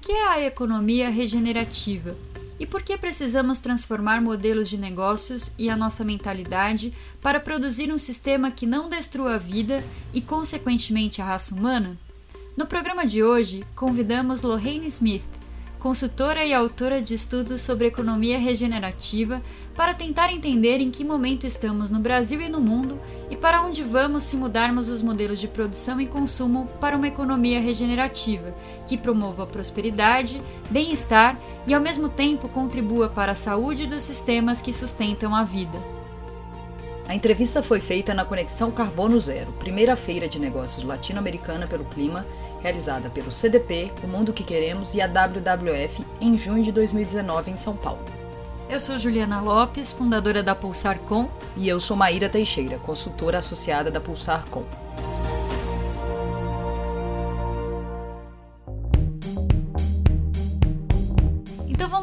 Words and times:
que 0.00 0.12
é 0.12 0.28
a 0.28 0.40
economia 0.46 1.10
regenerativa? 1.10 2.16
E 2.58 2.66
por 2.66 2.82
que 2.82 2.96
precisamos 2.96 3.58
transformar 3.58 4.20
modelos 4.20 4.68
de 4.68 4.76
negócios 4.76 5.50
e 5.58 5.70
a 5.70 5.76
nossa 5.76 6.04
mentalidade 6.04 6.92
para 7.22 7.40
produzir 7.40 7.92
um 7.92 7.98
sistema 7.98 8.50
que 8.50 8.66
não 8.66 8.88
destrua 8.88 9.34
a 9.34 9.38
vida 9.38 9.82
e, 10.12 10.20
consequentemente, 10.20 11.22
a 11.22 11.24
raça 11.24 11.54
humana? 11.54 11.98
No 12.56 12.66
programa 12.66 13.06
de 13.06 13.22
hoje, 13.22 13.64
convidamos 13.74 14.42
Lorraine 14.42 14.86
Smith, 14.86 15.22
consultora 15.80 16.44
e 16.44 16.52
autora 16.52 17.00
de 17.00 17.14
estudos 17.14 17.62
sobre 17.62 17.86
economia 17.86 18.38
regenerativa, 18.38 19.42
para 19.74 19.94
tentar 19.94 20.30
entender 20.30 20.78
em 20.78 20.90
que 20.90 21.02
momento 21.02 21.46
estamos 21.46 21.88
no 21.88 21.98
Brasil 21.98 22.38
e 22.42 22.50
no 22.50 22.60
mundo 22.60 23.00
e 23.30 23.36
para 23.36 23.62
onde 23.62 23.82
vamos 23.82 24.24
se 24.24 24.36
mudarmos 24.36 24.90
os 24.90 25.00
modelos 25.00 25.40
de 25.40 25.48
produção 25.48 25.98
e 25.98 26.06
consumo 26.06 26.68
para 26.78 26.96
uma 26.96 27.08
economia 27.08 27.60
regenerativa, 27.60 28.54
que 28.86 28.98
promova 28.98 29.46
prosperidade, 29.46 30.40
bem-estar 30.68 31.40
e 31.66 31.72
ao 31.72 31.80
mesmo 31.80 32.10
tempo 32.10 32.46
contribua 32.50 33.08
para 33.08 33.32
a 33.32 33.34
saúde 33.34 33.86
dos 33.86 34.02
sistemas 34.02 34.60
que 34.60 34.74
sustentam 34.74 35.34
a 35.34 35.44
vida. 35.44 35.99
A 37.10 37.14
entrevista 37.16 37.60
foi 37.60 37.80
feita 37.80 38.14
na 38.14 38.24
Conexão 38.24 38.70
Carbono 38.70 39.20
Zero, 39.20 39.50
primeira 39.58 39.96
feira 39.96 40.28
de 40.28 40.38
negócios 40.38 40.84
latino-americana 40.84 41.66
pelo 41.66 41.84
clima, 41.84 42.24
realizada 42.62 43.10
pelo 43.10 43.32
CDP, 43.32 43.90
O 44.04 44.06
Mundo 44.06 44.32
que 44.32 44.44
Queremos 44.44 44.94
e 44.94 45.00
a 45.00 45.08
WWF 45.08 46.06
em 46.20 46.38
junho 46.38 46.62
de 46.62 46.70
2019 46.70 47.50
em 47.50 47.56
São 47.56 47.74
Paulo. 47.76 47.98
Eu 48.68 48.78
sou 48.78 48.96
Juliana 48.96 49.40
Lopes, 49.40 49.92
fundadora 49.92 50.40
da 50.40 50.54
Pulsar 50.54 51.00
Com. 51.00 51.28
E 51.56 51.68
eu 51.68 51.80
sou 51.80 51.96
Maíra 51.96 52.28
Teixeira, 52.28 52.78
consultora 52.78 53.38
associada 53.38 53.90
da 53.90 54.00
Pulsar 54.00 54.44
Com. 54.48 54.62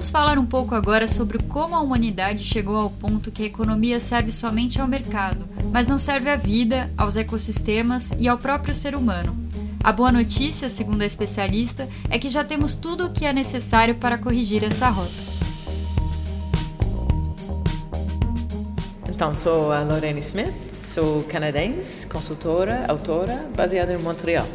Vamos 0.07 0.11
falar 0.11 0.39
um 0.39 0.45
pouco 0.45 0.73
agora 0.73 1.05
sobre 1.05 1.37
como 1.37 1.75
a 1.75 1.81
humanidade 1.81 2.41
chegou 2.41 2.77
ao 2.77 2.89
ponto 2.89 3.29
que 3.29 3.43
a 3.43 3.45
economia 3.45 3.99
serve 3.99 4.31
somente 4.31 4.79
ao 4.79 4.87
mercado, 4.87 5.45
mas 5.71 5.85
não 5.85 5.97
serve 5.97 6.29
à 6.29 6.35
vida, 6.37 6.89
aos 6.97 7.17
ecossistemas 7.17 8.11
e 8.17 8.25
ao 8.27 8.37
próprio 8.37 8.73
ser 8.73 8.95
humano. 8.95 9.35
A 9.83 9.91
boa 9.91 10.09
notícia, 10.09 10.69
segundo 10.69 11.01
a 11.01 11.05
especialista, 11.05 11.89
é 12.09 12.17
que 12.17 12.29
já 12.29 12.43
temos 12.43 12.73
tudo 12.73 13.07
o 13.07 13.09
que 13.11 13.25
é 13.25 13.33
necessário 13.33 13.95
para 13.95 14.17
corrigir 14.17 14.63
essa 14.63 14.87
rota. 14.87 15.11
Então, 19.09 19.35
sou 19.35 19.73
a 19.73 19.83
Lorraine 19.83 20.21
Smith, 20.21 20.55
sou 20.73 21.23
canadense, 21.23 22.07
consultora, 22.07 22.85
autora, 22.87 23.45
baseada 23.57 23.93
em 23.93 23.97
Montreal. 23.97 24.47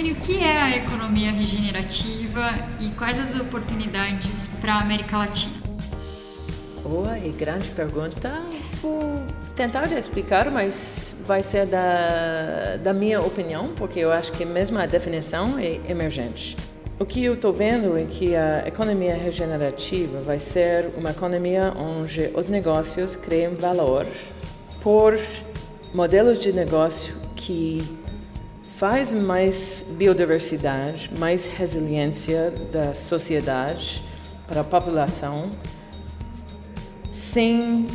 Lorraine, 0.00 0.12
o 0.12 0.14
que 0.16 0.42
é 0.42 0.56
a 0.56 0.76
economia 0.76 1.30
regenerativa 1.30 2.50
e 2.80 2.88
quais 2.90 3.20
as 3.20 3.38
oportunidades 3.38 4.48
para 4.60 4.74
a 4.74 4.80
América 4.80 5.18
Latina? 5.18 5.60
Boa 6.82 7.18
e 7.18 7.28
grande 7.30 7.68
pergunta. 7.68 8.42
Vou 8.80 9.22
tentar 9.54 9.86
explicar, 9.92 10.50
mas 10.50 11.14
vai 11.26 11.42
ser 11.42 11.66
da, 11.66 12.78
da 12.82 12.94
minha 12.94 13.20
opinião, 13.20 13.68
porque 13.76 14.00
eu 14.00 14.10
acho 14.10 14.32
que 14.32 14.44
mesmo 14.44 14.78
a 14.78 14.86
definição 14.86 15.58
é 15.58 15.78
emergente. 15.88 16.56
O 16.98 17.04
que 17.04 17.22
eu 17.22 17.34
estou 17.34 17.52
vendo 17.52 17.96
é 17.96 18.04
que 18.04 18.34
a 18.34 18.66
economia 18.66 19.14
regenerativa 19.14 20.20
vai 20.22 20.38
ser 20.38 20.90
uma 20.96 21.10
economia 21.10 21.72
onde 21.76 22.30
os 22.34 22.48
negócios 22.48 23.16
criam 23.16 23.54
valor 23.54 24.06
por 24.82 25.18
modelos 25.92 26.38
de 26.38 26.52
negócio 26.52 27.14
que 27.36 27.99
faz 28.80 29.12
mais 29.12 29.84
biodiversidade, 29.90 31.10
mais 31.18 31.46
resiliência 31.46 32.50
da 32.72 32.94
sociedade 32.94 34.02
para 34.48 34.62
a 34.62 34.64
população, 34.64 35.50
sem 37.10 37.86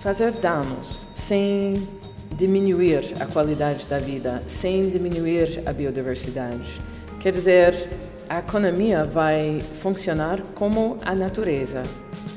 fazer 0.00 0.32
danos, 0.32 1.08
sem 1.14 1.88
diminuir 2.36 3.14
a 3.20 3.26
qualidade 3.26 3.86
da 3.86 4.00
vida, 4.00 4.42
sem 4.48 4.90
diminuir 4.90 5.62
a 5.64 5.72
biodiversidade. 5.72 6.80
Quer 7.20 7.30
dizer, 7.30 7.90
a 8.28 8.40
economia 8.40 9.04
vai 9.04 9.60
funcionar 9.80 10.40
como 10.56 10.98
a 11.04 11.14
natureza, 11.14 11.84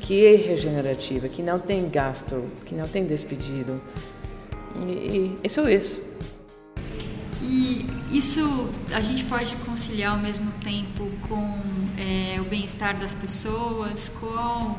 que 0.01 0.23
é 0.23 0.35
regenerativa, 0.35 1.27
que 1.27 1.41
não 1.41 1.57
tem 1.57 1.89
gasto, 1.89 2.43
que 2.67 2.75
não 2.75 2.87
tem 2.87 3.03
despedido. 3.03 3.81
E, 4.87 5.35
é 5.43 5.49
só 5.49 5.67
isso. 5.67 6.04
E 7.41 7.85
isso 8.11 8.69
a 8.93 9.01
gente 9.01 9.23
pode 9.25 9.55
conciliar 9.57 10.13
ao 10.13 10.19
mesmo 10.19 10.51
tempo 10.63 11.09
com 11.27 11.59
é, 11.97 12.39
o 12.39 12.45
bem-estar 12.45 12.97
das 12.97 13.13
pessoas, 13.13 14.09
com 14.09 14.75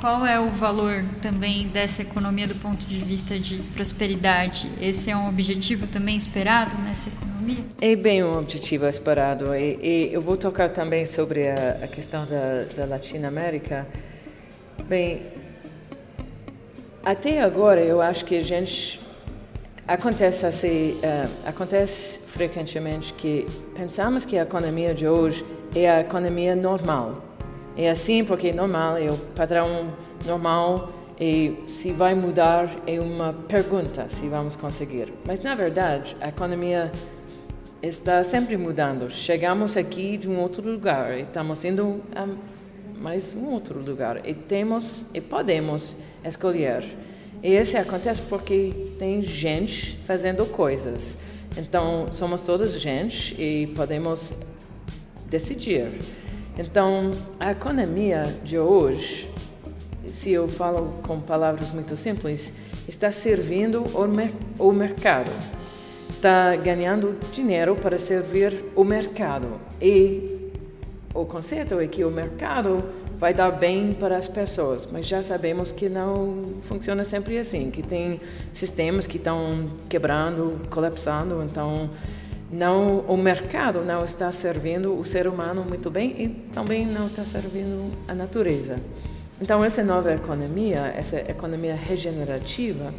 qual 0.00 0.24
é 0.24 0.40
o 0.40 0.48
valor 0.48 1.04
também 1.20 1.68
dessa 1.68 2.00
economia 2.00 2.46
do 2.46 2.54
ponto 2.54 2.86
de 2.86 2.98
vista 3.04 3.38
de 3.38 3.56
prosperidade? 3.74 4.70
Esse 4.80 5.10
é 5.10 5.16
um 5.16 5.28
objetivo 5.28 5.86
também 5.86 6.16
esperado 6.16 6.76
nessa 6.82 7.10
economia? 7.10 7.64
É 7.80 7.94
bem 7.94 8.24
um 8.24 8.38
objetivo 8.38 8.86
esperado. 8.86 9.54
E, 9.54 9.78
e 9.82 10.10
eu 10.12 10.22
vou 10.22 10.38
tocar 10.38 10.70
também 10.70 11.04
sobre 11.04 11.48
a, 11.48 11.80
a 11.82 11.86
questão 11.86 12.24
da, 12.24 12.64
da 12.74 12.86
Latinoamérica. 12.86 13.86
Bem, 14.88 15.22
até 17.02 17.42
agora 17.42 17.80
eu 17.80 18.00
acho 18.00 18.24
que 18.24 18.36
a 18.36 18.42
gente 18.42 18.99
acontece 19.86 20.46
assim, 20.46 20.92
uh, 20.92 21.48
acontece 21.48 22.20
frequentemente 22.20 23.12
que 23.14 23.46
pensamos 23.74 24.24
que 24.24 24.38
a 24.38 24.42
economia 24.42 24.94
de 24.94 25.06
hoje 25.06 25.44
é 25.74 25.90
a 25.90 26.00
economia 26.00 26.54
normal 26.54 27.30
é 27.76 27.88
assim 27.88 28.24
porque 28.24 28.48
é 28.48 28.52
normal, 28.52 28.96
é 28.98 29.10
o 29.10 29.16
padrão 29.16 29.90
normal 30.26 30.90
e 31.18 31.56
se 31.66 31.92
vai 31.92 32.14
mudar 32.14 32.70
é 32.86 33.00
uma 33.00 33.32
pergunta 33.32 34.08
se 34.08 34.28
vamos 34.28 34.56
conseguir. 34.56 35.12
Mas 35.26 35.40
na 35.42 35.54
verdade, 35.54 36.16
a 36.20 36.28
economia 36.28 36.90
está 37.82 38.24
sempre 38.24 38.56
mudando. 38.56 39.08
Chegamos 39.10 39.76
aqui 39.76 40.16
de 40.16 40.28
um 40.28 40.40
outro 40.40 40.68
lugar 40.70 41.18
estamos 41.18 41.64
indo 41.64 42.02
a 42.14 42.28
mais 42.98 43.34
um 43.34 43.46
outro 43.46 43.78
lugar 43.80 44.28
e 44.28 44.34
temos 44.34 45.06
e 45.14 45.20
podemos 45.20 45.96
escolher. 46.22 46.84
Isso 47.42 47.76
acontece 47.76 48.20
porque 48.22 48.72
tem 48.98 49.22
gente 49.22 49.96
fazendo 50.06 50.44
coisas. 50.46 51.18
Então, 51.56 52.06
somos 52.12 52.40
todos 52.42 52.78
gente 52.78 53.34
e 53.40 53.66
podemos 53.68 54.34
decidir. 55.28 55.90
Então, 56.58 57.12
a 57.38 57.52
economia 57.52 58.24
de 58.44 58.58
hoje, 58.58 59.28
se 60.12 60.30
eu 60.32 60.48
falo 60.48 61.00
com 61.06 61.20
palavras 61.20 61.70
muito 61.70 61.96
simples, 61.96 62.52
está 62.86 63.10
servindo 63.10 63.84
o, 64.58 64.72
mercado, 64.72 65.30
está 66.10 66.54
ganhando 66.56 67.18
dinheiro 67.32 67.74
para 67.74 67.98
servir 67.98 68.64
o 68.76 68.84
mercado. 68.84 69.60
E 69.80 70.39
o 71.12 71.24
conceito 71.24 71.78
é 71.80 71.86
que 71.86 72.04
o 72.04 72.10
mercado 72.10 72.84
vai 73.18 73.34
dar 73.34 73.50
bem 73.50 73.92
para 73.92 74.16
as 74.16 74.28
pessoas, 74.28 74.88
mas 74.90 75.06
já 75.06 75.22
sabemos 75.22 75.72
que 75.72 75.88
não 75.88 76.42
funciona 76.62 77.04
sempre 77.04 77.36
assim, 77.36 77.70
que 77.70 77.82
tem 77.82 78.20
sistemas 78.54 79.06
que 79.06 79.16
estão 79.16 79.70
quebrando, 79.88 80.60
colapsando, 80.70 81.42
então 81.42 81.90
não 82.50 83.00
o 83.00 83.16
mercado 83.16 83.84
não 83.84 84.04
está 84.04 84.30
servindo 84.32 84.98
o 84.98 85.04
ser 85.04 85.26
humano 85.26 85.64
muito 85.68 85.90
bem 85.90 86.14
e 86.18 86.28
também 86.28 86.86
não 86.86 87.08
está 87.08 87.24
servindo 87.24 87.90
a 88.08 88.14
natureza. 88.14 88.76
Então 89.40 89.64
essa 89.64 89.82
nova 89.82 90.12
economia, 90.12 90.92
essa 90.96 91.18
economia 91.20 91.74
regenerativa, 91.74 92.94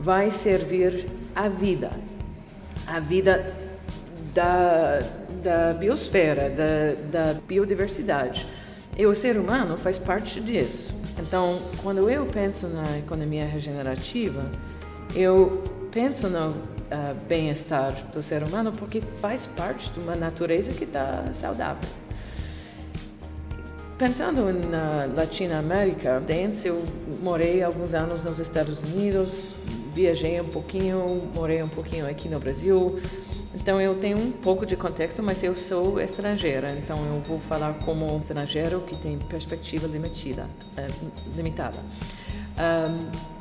vai 0.00 0.30
servir 0.30 1.06
a 1.36 1.48
vida, 1.48 1.90
a 2.86 2.98
vida 2.98 3.71
da, 4.34 5.00
da 5.42 5.72
biosfera, 5.74 6.50
da, 6.50 7.32
da 7.32 7.40
biodiversidade. 7.40 8.46
E 8.96 9.06
o 9.06 9.14
ser 9.14 9.36
humano 9.36 9.76
faz 9.76 9.98
parte 9.98 10.40
disso. 10.40 10.94
Então, 11.18 11.60
quando 11.82 12.08
eu 12.10 12.26
penso 12.26 12.68
na 12.68 12.98
economia 12.98 13.46
regenerativa, 13.46 14.50
eu 15.14 15.62
penso 15.90 16.28
no 16.28 16.50
uh, 16.50 17.14
bem-estar 17.28 17.92
do 18.12 18.22
ser 18.22 18.42
humano 18.42 18.72
porque 18.72 19.00
faz 19.00 19.46
parte 19.46 19.90
de 19.90 20.00
uma 20.00 20.14
natureza 20.14 20.72
que 20.72 20.84
está 20.84 21.24
saudável. 21.32 21.88
Pensando 23.98 24.52
na 24.68 25.08
Latinoamérica, 25.14 26.20
antes 26.44 26.64
eu 26.64 26.82
morei 27.22 27.62
alguns 27.62 27.94
anos 27.94 28.22
nos 28.22 28.40
Estados 28.40 28.82
Unidos, 28.82 29.54
viajei 29.94 30.40
um 30.40 30.48
pouquinho, 30.48 31.30
morei 31.34 31.62
um 31.62 31.68
pouquinho 31.68 32.08
aqui 32.08 32.28
no 32.28 32.40
Brasil, 32.40 32.98
então 33.54 33.80
eu 33.80 33.94
tenho 33.94 34.18
um 34.18 34.30
pouco 34.30 34.64
de 34.64 34.76
contexto, 34.76 35.22
mas 35.22 35.42
eu 35.42 35.54
sou 35.54 36.00
estrangeira, 36.00 36.76
então 36.78 37.04
eu 37.06 37.20
vou 37.20 37.38
falar 37.38 37.74
como 37.84 38.18
estrangeiro 38.18 38.80
que 38.82 38.96
tem 38.96 39.18
perspectiva 39.18 39.86
limitada. 39.86 40.48
Uh, 40.76 41.10
limitada. 41.36 41.78
Um, 42.58 43.32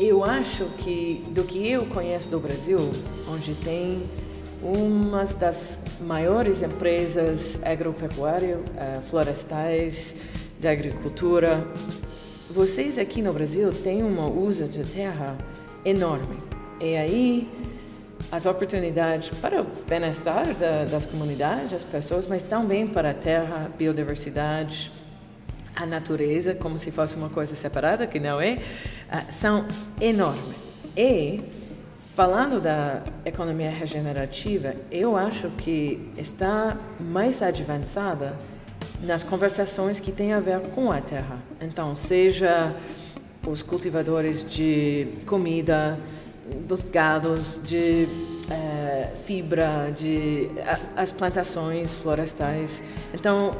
eu 0.00 0.24
acho 0.24 0.64
que, 0.78 1.24
do 1.30 1.44
que 1.44 1.68
eu 1.68 1.86
conheço 1.86 2.28
do 2.28 2.40
Brasil, 2.40 2.78
onde 3.28 3.54
tem 3.54 4.02
uma 4.62 5.24
das 5.24 5.84
maiores 6.00 6.62
empresas 6.62 7.62
agropecuárias, 7.64 8.58
eh, 8.76 9.00
florestais, 9.10 10.14
de 10.58 10.68
agricultura. 10.68 11.66
Vocês 12.48 12.96
aqui 12.96 13.20
no 13.20 13.32
Brasil 13.32 13.72
têm 13.72 14.02
uma 14.04 14.30
uso 14.30 14.68
de 14.68 14.84
terra 14.84 15.36
enorme. 15.84 16.38
E 16.80 16.96
aí 16.96 17.50
as 18.32 18.46
oportunidades 18.46 19.38
para 19.38 19.62
o 19.62 19.66
bem-estar 19.86 20.52
da, 20.54 20.84
das 20.86 21.06
comunidades, 21.06 21.70
das 21.70 21.84
pessoas, 21.84 22.26
mas 22.26 22.42
também 22.42 22.88
para 22.88 23.10
a 23.10 23.14
terra, 23.14 23.70
biodiversidade, 23.78 24.90
a 25.76 25.86
natureza, 25.86 26.54
como 26.54 26.78
se 26.78 26.90
fosse 26.90 27.14
uma 27.14 27.28
coisa 27.28 27.54
separada, 27.54 28.06
que 28.06 28.18
não 28.18 28.40
é, 28.40 28.58
ah, 29.08 29.30
são 29.30 29.66
enormes. 30.00 30.56
E 30.96 31.40
Falando 32.14 32.60
da 32.60 33.02
economia 33.24 33.70
regenerativa, 33.70 34.74
eu 34.90 35.16
acho 35.16 35.48
que 35.48 36.10
está 36.14 36.76
mais 37.00 37.40
avançada 37.42 38.36
nas 39.02 39.22
conversações 39.22 39.98
que 39.98 40.12
têm 40.12 40.34
a 40.34 40.38
ver 40.38 40.60
com 40.74 40.92
a 40.92 41.00
terra. 41.00 41.38
Então, 41.58 41.94
seja 41.94 42.76
os 43.46 43.62
cultivadores 43.62 44.44
de 44.46 45.08
comida, 45.24 45.98
dos 46.66 46.82
gados, 46.82 47.60
de 47.62 48.08
eh, 48.50 49.10
fibra, 49.24 49.92
de 49.96 50.50
as 50.96 51.12
plantações 51.12 51.94
florestais. 51.94 52.82
Então, 53.14 53.52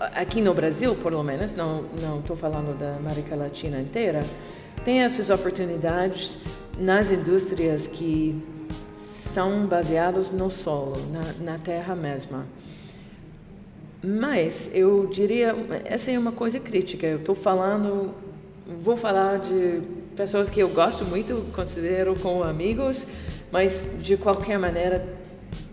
aqui 0.00 0.40
no 0.40 0.54
Brasil, 0.54 0.94
por 0.94 1.12
menos, 1.24 1.54
não 1.54 1.82
não 2.00 2.20
estou 2.20 2.36
falando 2.36 2.78
da 2.78 2.96
América 2.96 3.34
Latina 3.34 3.80
inteira, 3.80 4.20
tem 4.84 5.02
essas 5.02 5.30
oportunidades 5.30 6.38
nas 6.78 7.10
indústrias 7.10 7.86
que 7.86 8.40
são 8.94 9.66
baseados 9.66 10.30
no 10.30 10.50
solo, 10.50 10.96
na, 11.12 11.52
na 11.52 11.58
terra 11.58 11.94
mesma. 11.94 12.46
Mas 14.02 14.70
eu 14.72 15.06
diria, 15.06 15.54
essa 15.84 16.10
é 16.10 16.18
uma 16.18 16.32
coisa 16.32 16.60
crítica. 16.60 17.06
Eu 17.06 17.18
estou 17.18 17.34
falando, 17.34 18.14
vou 18.80 18.96
falar 18.96 19.38
de 19.40 19.82
pessoas 20.16 20.48
que 20.48 20.58
eu 20.58 20.68
gosto 20.70 21.04
muito, 21.04 21.46
considero 21.54 22.18
como 22.18 22.42
amigos, 22.42 23.06
mas 23.52 23.98
de 24.00 24.16
qualquer 24.16 24.58
maneira 24.58 25.06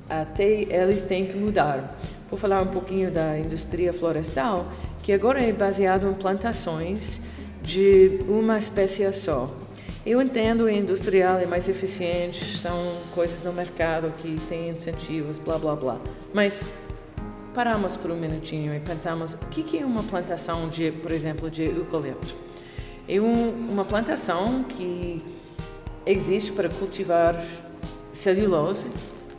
até 0.09 0.45
eles 0.45 1.01
têm 1.01 1.25
que 1.25 1.35
mudar. 1.35 1.97
Vou 2.29 2.37
falar 2.37 2.61
um 2.61 2.67
pouquinho 2.67 3.09
da 3.09 3.39
indústria 3.39 3.93
florestal, 3.93 4.69
que 5.01 5.13
agora 5.13 5.41
é 5.41 5.51
baseado 5.53 6.09
em 6.09 6.13
plantações 6.13 7.21
de 7.61 8.19
uma 8.27 8.59
espécie 8.59 9.11
só. 9.13 9.49
Eu 10.05 10.21
entendo 10.21 10.65
que 10.65 10.73
industrial 10.73 11.39
é 11.39 11.45
mais 11.45 11.69
eficiente, 11.69 12.57
são 12.57 12.97
coisas 13.15 13.41
no 13.41 13.53
mercado 13.53 14.13
que 14.17 14.37
têm 14.49 14.69
incentivos, 14.69 15.37
blá 15.37 15.57
blá 15.57 15.75
blá. 15.75 15.97
Mas 16.33 16.65
paramos 17.53 17.95
por 17.95 18.11
um 18.11 18.17
minutinho 18.17 18.75
e 18.75 18.79
pensamos 18.81 19.33
o 19.33 19.37
que 19.47 19.77
é 19.77 19.85
uma 19.85 20.03
plantação 20.03 20.67
de, 20.67 20.91
por 20.91 21.11
exemplo, 21.11 21.49
de 21.49 21.63
eucalipto? 21.63 22.52
É 23.07 23.19
um, 23.19 23.49
uma 23.69 23.83
plantação 23.83 24.63
que 24.63 25.21
existe 26.05 26.51
para 26.51 26.69
cultivar 26.69 27.43
celulose, 28.13 28.87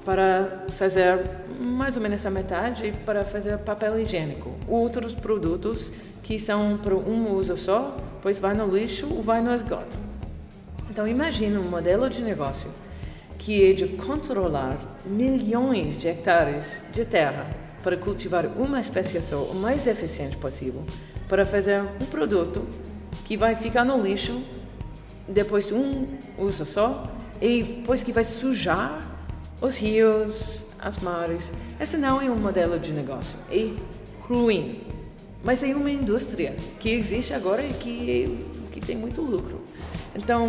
para 0.04 0.66
fazer 0.70 1.20
mais 1.60 1.96
ou 1.96 2.02
menos 2.02 2.24
a 2.26 2.30
metade 2.30 2.92
para 3.06 3.24
fazer 3.24 3.56
papel 3.58 3.98
higiênico. 3.98 4.52
Outros 4.68 5.14
produtos 5.14 5.92
que 6.22 6.38
são 6.38 6.76
para 6.76 6.94
um 6.94 7.34
uso 7.34 7.56
só, 7.56 7.96
pois 8.20 8.38
vai 8.38 8.54
no 8.54 8.66
lixo 8.66 9.08
ou 9.10 9.22
vai 9.22 9.40
no 9.40 9.54
esgoto. 9.54 9.96
Então 10.90 11.08
imagine 11.08 11.56
um 11.56 11.62
modelo 11.62 12.08
de 12.10 12.22
negócio 12.22 12.70
que 13.38 13.70
é 13.70 13.72
de 13.72 13.88
controlar 13.88 14.78
milhões 15.04 15.96
de 15.98 16.08
hectares 16.08 16.84
de 16.92 17.04
terra 17.04 17.46
para 17.82 17.96
cultivar 17.96 18.46
uma 18.46 18.80
espécie 18.80 19.20
só 19.20 19.42
o 19.42 19.54
mais 19.54 19.86
eficiente 19.86 20.36
possível, 20.36 20.82
para 21.28 21.44
fazer 21.44 21.82
um 22.00 22.06
produto 22.06 22.64
que 23.24 23.36
vai 23.36 23.54
ficar 23.54 23.84
no 23.84 24.00
lixo 24.00 24.42
depois 25.28 25.66
de 25.66 25.74
um 25.74 26.06
uso 26.38 26.64
só 26.64 27.04
e 27.40 27.62
depois 27.62 28.02
que 28.02 28.12
vai 28.12 28.24
sujar 28.24 29.02
os 29.60 29.76
rios, 29.76 30.72
as 30.80 30.98
mares. 30.98 31.52
Esse 31.80 31.96
não 31.96 32.20
é 32.20 32.30
um 32.30 32.36
modelo 32.36 32.78
de 32.78 32.92
negócio, 32.92 33.38
é 33.50 33.70
ruim. 34.20 34.82
Mas 35.42 35.62
é 35.62 35.74
uma 35.74 35.90
indústria 35.90 36.56
que 36.78 36.90
existe 36.90 37.34
agora 37.34 37.62
e 37.62 37.72
que, 37.74 38.46
que 38.72 38.80
tem 38.80 38.96
muito 38.96 39.20
lucro. 39.20 39.60
Então, 40.14 40.48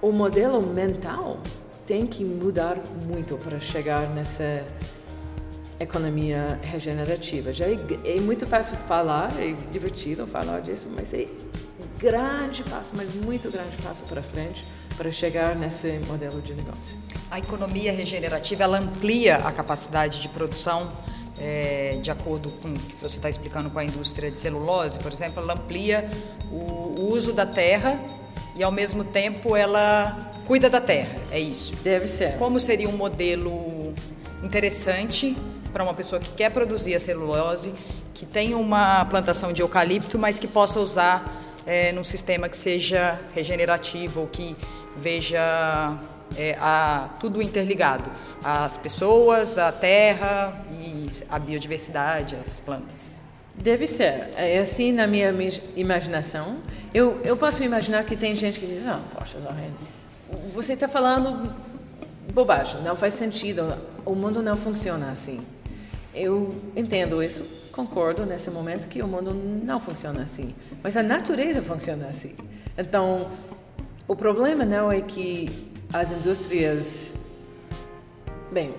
o 0.00 0.12
modelo 0.12 0.62
mental 0.62 1.40
tem 1.86 2.06
que 2.06 2.24
mudar 2.24 2.76
muito 3.06 3.36
para 3.38 3.58
chegar 3.58 4.08
nessa 4.10 4.64
economia 5.80 6.58
regenerativa. 6.62 7.52
Já 7.52 7.66
é, 7.66 7.76
é, 8.04 8.20
muito 8.20 8.46
fácil 8.46 8.76
falar, 8.76 9.32
é 9.38 9.54
divertido 9.70 10.26
falar 10.26 10.60
disso, 10.60 10.88
mas 10.94 11.14
é 11.14 11.26
um 11.80 11.98
grande 11.98 12.62
passo, 12.64 12.92
mas 12.96 13.14
muito 13.14 13.50
grande 13.50 13.76
passo 13.82 14.02
para 14.04 14.22
frente 14.22 14.64
para 14.96 15.10
chegar 15.12 15.54
nesse 15.54 16.00
modelo 16.06 16.42
de 16.42 16.54
negócio. 16.54 16.96
A 17.30 17.38
economia 17.38 17.92
regenerativa 17.92 18.64
ela 18.64 18.78
amplia 18.78 19.36
a 19.36 19.52
capacidade 19.52 20.20
de 20.20 20.28
produção 20.28 20.90
é, 21.40 21.98
de 22.02 22.10
acordo 22.10 22.50
com 22.50 22.68
o 22.68 22.72
que 22.72 22.96
você 22.96 23.16
está 23.18 23.30
explicando 23.30 23.70
com 23.70 23.78
a 23.78 23.84
indústria 23.84 24.30
de 24.30 24.38
celulose, 24.38 24.98
por 24.98 25.12
exemplo, 25.12 25.40
ela 25.42 25.54
amplia 25.54 26.10
o, 26.50 26.56
o 27.00 27.12
uso 27.12 27.32
da 27.32 27.46
terra 27.46 28.00
e 28.56 28.62
ao 28.62 28.72
mesmo 28.72 29.04
tempo 29.04 29.54
ela 29.54 30.18
cuida 30.46 30.68
da 30.68 30.80
terra, 30.80 31.16
é 31.30 31.38
isso? 31.38 31.76
Deve 31.76 32.08
ser. 32.08 32.36
Como 32.38 32.58
seria 32.58 32.88
um 32.88 32.96
modelo 32.96 33.94
interessante 34.42 35.36
para 35.72 35.82
uma 35.82 35.94
pessoa 35.94 36.20
que 36.20 36.30
quer 36.30 36.50
produzir 36.50 36.94
a 36.94 37.00
celulose, 37.00 37.72
que 38.14 38.26
tem 38.26 38.54
uma 38.54 39.04
plantação 39.04 39.52
de 39.52 39.62
eucalipto, 39.62 40.18
mas 40.18 40.38
que 40.38 40.46
possa 40.46 40.80
usar 40.80 41.24
é, 41.66 41.92
num 41.92 42.04
sistema 42.04 42.48
que 42.48 42.56
seja 42.56 43.20
regenerativo 43.34 44.28
que 44.32 44.56
veja 44.96 45.96
é, 46.36 46.56
a, 46.60 47.08
tudo 47.20 47.40
interligado, 47.40 48.10
as 48.42 48.76
pessoas, 48.76 49.58
a 49.58 49.70
terra 49.70 50.64
e 50.72 51.10
a 51.28 51.38
biodiversidade, 51.38 52.36
as 52.36 52.60
plantas. 52.60 53.14
Deve 53.54 53.86
ser. 53.86 54.30
É 54.36 54.58
assim 54.58 54.92
na 54.92 55.06
minha 55.06 55.34
imaginação. 55.74 56.58
Eu, 56.94 57.20
eu 57.24 57.36
posso 57.36 57.62
imaginar 57.62 58.04
que 58.04 58.16
tem 58.16 58.36
gente 58.36 58.60
que 58.60 58.66
diz, 58.66 58.86
ah, 58.86 59.00
poxa, 59.14 59.36
você 60.54 60.74
está 60.74 60.86
falando 60.86 61.52
bobagem, 62.32 62.82
não 62.82 62.94
faz 62.94 63.14
sentido, 63.14 63.74
o 64.04 64.14
mundo 64.14 64.42
não 64.42 64.56
funciona 64.56 65.10
assim. 65.10 65.40
Eu 66.14 66.54
entendo 66.74 67.22
isso, 67.22 67.44
concordo 67.72 68.24
nesse 68.24 68.50
momento 68.50 68.88
que 68.88 69.02
o 69.02 69.06
mundo 69.06 69.32
não 69.32 69.78
funciona 69.78 70.22
assim, 70.22 70.54
mas 70.82 70.96
a 70.96 71.02
natureza 71.02 71.62
funciona 71.62 72.08
assim. 72.08 72.34
Então, 72.76 73.30
o 74.06 74.16
problema 74.16 74.64
não 74.64 74.90
é 74.90 75.00
que 75.00 75.48
as 75.92 76.10
indústrias. 76.10 77.14
Bem, 78.50 78.74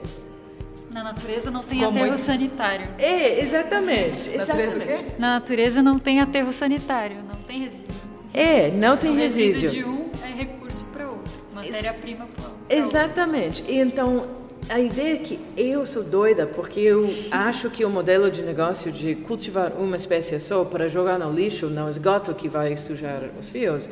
na 0.91 1.03
natureza 1.03 1.51
não 1.51 1.61
tem 1.61 1.83
aterro 1.83 2.17
sanitário. 2.17 2.87
É, 2.97 3.39
exatamente. 3.39 4.29
Na 4.31 4.37
natureza 4.45 4.77
o 4.77 4.81
quê? 4.81 5.05
Na 5.17 5.33
natureza 5.35 5.83
não 5.83 5.99
tem 5.99 6.19
aterro 6.19 6.51
sanitário, 6.51 7.17
não 7.23 7.41
tem 7.43 7.59
resíduo. 7.59 7.95
É, 8.33 8.71
não 8.71 8.97
tem 8.97 9.11
o 9.11 9.15
resíduo. 9.15 9.61
resíduo 9.61 9.83
de 9.83 9.89
um 9.89 10.09
é 10.23 10.31
recurso 10.33 10.85
para 10.85 11.07
outro, 11.07 11.31
matéria-prima 11.53 12.25
para 12.25 12.45
outro. 12.45 12.59
Exatamente. 12.69 13.63
E 13.67 13.79
então, 13.79 14.25
a 14.67 14.79
ideia 14.79 15.15
é 15.15 15.17
que 15.17 15.39
eu 15.55 15.85
sou 15.85 16.03
doida 16.03 16.45
porque 16.45 16.79
eu 16.79 17.07
acho 17.31 17.69
que 17.69 17.85
o 17.85 17.89
modelo 17.89 18.29
de 18.29 18.41
negócio 18.41 18.91
de 18.91 19.15
cultivar 19.15 19.73
uma 19.73 19.95
espécie 19.95 20.39
só 20.39 20.65
para 20.65 20.87
jogar 20.89 21.17
no 21.17 21.31
lixo, 21.31 21.67
no 21.67 21.89
esgoto 21.89 22.33
que 22.33 22.49
vai 22.49 22.75
sujar 22.75 23.29
os 23.39 23.49
rios, 23.49 23.89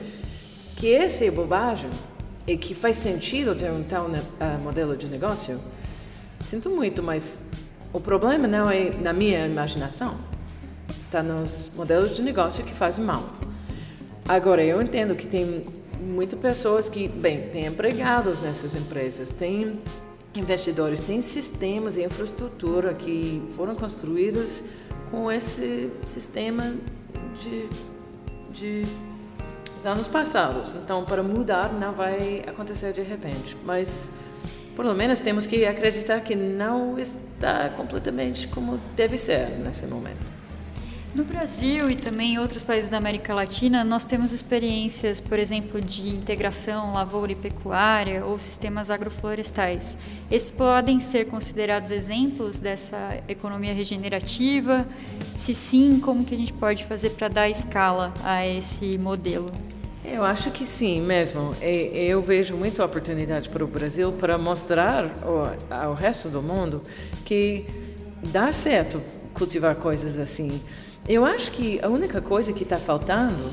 que 0.76 0.94
essa 0.94 1.26
é 1.26 1.32
bobagem 1.32 1.90
e 2.46 2.58
que 2.58 2.76
faz 2.76 2.98
sentido 2.98 3.56
ter 3.56 3.72
um 3.72 3.84
tal 3.84 4.06
uh, 4.06 4.62
modelo 4.64 4.96
de 4.96 5.08
negócio, 5.08 5.60
Sinto 6.44 6.70
muito, 6.70 7.02
mas 7.04 7.40
o 7.92 8.00
problema 8.00 8.48
não 8.48 8.70
é 8.70 8.92
na 9.02 9.12
minha 9.12 9.46
imaginação. 9.46 10.18
Está 11.06 11.24
nos 11.24 11.72
modelos 11.76 12.16
de 12.16 12.22
negócio 12.22 12.64
que 12.64 12.74
fazem 12.74 13.04
mal. 13.04 13.24
Agora, 14.28 14.64
eu 14.64 14.82
entendo 14.82 15.16
que 15.16 15.26
tem 15.26 15.66
muitas 16.00 16.40
pessoas 16.40 16.88
que, 16.88 17.08
bem, 17.08 17.50
tem 17.50 17.66
empregados 17.66 18.42
nessas 18.42 18.76
empresas, 18.76 19.30
tem 19.30 19.80
investidores, 20.38 21.00
tem 21.00 21.22
sistemas 21.22 21.98
e 21.98 22.04
infraestrutura 22.04 22.94
que 22.94 23.44
foram 23.56 23.76
construídos 23.76 24.64
com 25.12 25.32
esse 25.32 25.90
sistema 26.06 26.76
de, 27.42 27.70
de 28.52 28.86
anos 29.84 30.08
passados. 30.08 30.76
Então, 30.76 31.04
para 31.06 31.24
mudar, 31.24 31.72
não 31.74 31.94
vai 31.94 32.44
acontecer 32.48 32.94
de 32.94 33.02
repente. 33.02 33.58
Mas 33.64 34.12
pelo 34.76 34.94
menos 34.94 35.20
temos 35.20 35.48
que 35.48 35.66
acreditar 35.66 36.22
que 36.22 36.36
não 36.36 37.00
está 37.00 37.70
completamente 37.70 38.48
como 38.48 38.78
deve 38.96 39.18
ser 39.18 39.50
nesse 39.60 39.88
momento. 39.88 40.37
No 41.16 41.24
Brasil 41.24 41.90
e 41.90 41.96
também 41.96 42.34
em 42.34 42.38
outros 42.38 42.62
países 42.62 42.92
da 42.92 42.98
América 42.98 43.34
Latina, 43.34 43.84
nós 43.84 44.06
temos 44.06 44.32
experiências, 44.32 45.20
por 45.20 45.40
exemplo, 45.40 45.82
de 45.82 46.10
integração 46.10 46.94
lavoura 46.94 47.32
e 47.32 47.36
pecuária 47.36 48.24
ou 48.24 48.38
sistemas 48.38 48.92
agroflorestais. 48.92 49.98
Esses 50.30 50.52
podem 50.52 51.00
ser 51.00 51.26
considerados 51.26 51.90
exemplos 51.90 52.60
dessa 52.60 53.20
economia 53.28 53.74
regenerativa? 53.74 54.88
Se 55.36 55.56
sim, 55.56 56.00
como 56.00 56.24
que 56.24 56.36
a 56.36 56.38
gente 56.38 56.54
pode 56.54 56.86
fazer 56.86 57.10
para 57.12 57.30
dar 57.30 57.50
escala 57.50 58.14
a 58.24 58.46
esse 58.46 59.00
modelo? 59.00 59.52
Eu 60.06 60.24
acho 60.24 60.52
que 60.52 60.68
sim, 60.68 61.02
mesmo. 61.02 61.52
Eu 61.62 62.22
vejo 62.22 62.56
muita 62.56 62.86
oportunidade 62.86 63.50
para 63.50 63.64
o 63.64 63.68
Brasil 63.68 64.12
para 64.12 64.38
mostrar 64.38 65.10
ao 65.70 65.96
resto 65.96 66.30
do 66.30 66.44
mundo 66.44 66.84
que 67.26 67.66
dá 68.22 68.52
certo 68.52 69.02
cultivar 69.34 69.76
coisas 69.76 70.18
assim. 70.20 70.62
Eu 71.08 71.24
acho 71.24 71.52
que 71.52 71.80
a 71.82 71.88
única 71.88 72.20
coisa 72.20 72.52
que 72.52 72.64
está 72.64 72.76
faltando, 72.76 73.50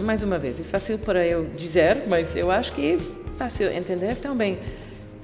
mais 0.00 0.22
uma 0.22 0.38
vez, 0.38 0.60
é 0.60 0.64
fácil 0.64 0.98
para 0.98 1.26
eu 1.26 1.46
dizer, 1.56 2.04
mas 2.06 2.36
eu 2.36 2.50
acho 2.50 2.72
que 2.72 2.92
é 2.92 2.98
fácil 3.38 3.72
entender 3.72 4.16
também. 4.16 4.58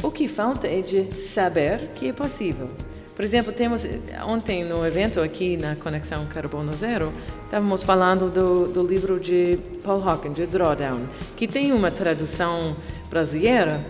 O 0.02 0.11
que 0.11 0.26
falta 0.26 0.67
é 0.67 0.81
de 0.81 1.14
saber 1.14 1.90
que 1.95 2.09
é 2.09 2.12
possível. 2.14 2.71
Por 3.14 3.23
exemplo, 3.23 3.52
temos 3.52 3.87
ontem 4.26 4.64
no 4.64 4.87
evento 4.87 5.21
aqui 5.21 5.59
na 5.59 5.76
Conexão 5.76 6.25
Carbono 6.25 6.75
Zero, 6.75 7.12
estávamos 7.45 7.83
falando 7.83 8.31
do, 8.31 8.67
do 8.67 8.83
livro 8.83 9.21
de 9.21 9.59
Paul 9.85 10.02
Hawken, 10.02 10.33
de 10.33 10.47
Drawdown, 10.47 11.07
que 11.37 11.47
tem 11.47 11.73
uma 11.73 11.90
tradução 11.90 12.75
brasileira 13.11 13.85